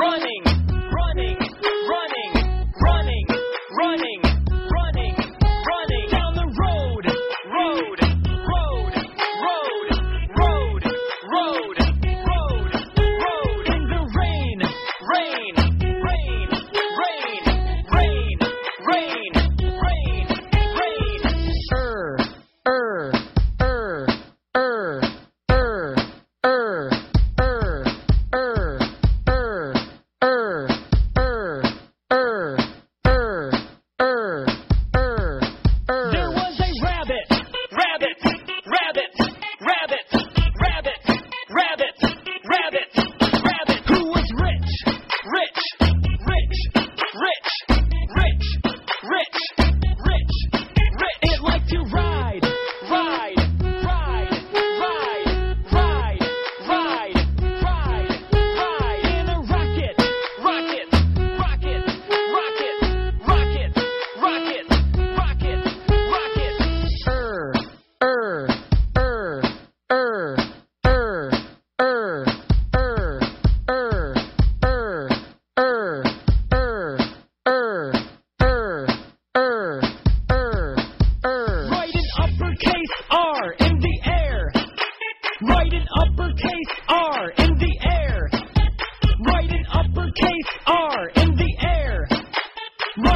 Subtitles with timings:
[0.00, 0.41] running.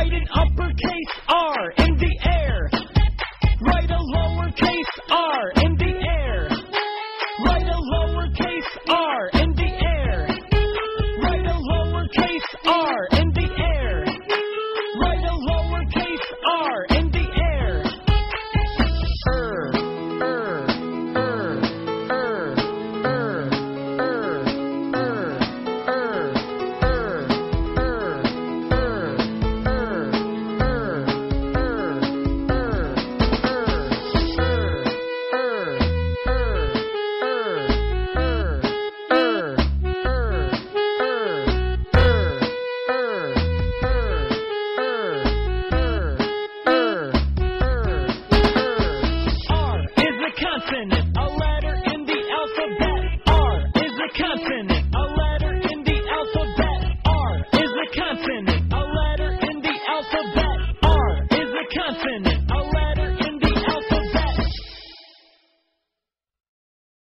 [0.09, 1.46] An uppercase R.